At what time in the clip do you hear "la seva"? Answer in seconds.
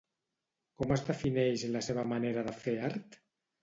1.77-2.09